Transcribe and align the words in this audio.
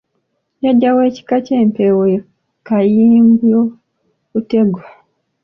Jjajja 0.59 0.89
w’ekika 0.97 1.35
ky’empeewo 1.45 2.03
ye 2.11 2.19
Kayimbyobutego. 2.67 4.79